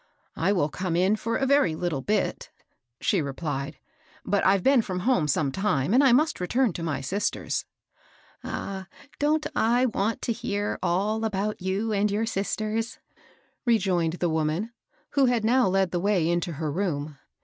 [0.35, 2.49] I will come in for a very little bit,"
[3.01, 3.75] she re plied;^^
[4.25, 7.65] but I've been from home some time, and must return to my sisters."
[7.97, 8.03] ^^
[8.43, 8.87] Ah!
[9.19, 12.97] don't I want to hear all about you and your sisters?"
[13.67, 14.71] rejoined the woman,
[15.11, 17.19] who had now led the way into her room.